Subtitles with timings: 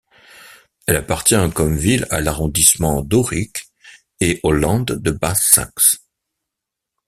[0.87, 3.67] Elle appartient comme ville à l'arrondissement d'Aurich
[4.19, 6.07] et au Land de Basse-Saxe.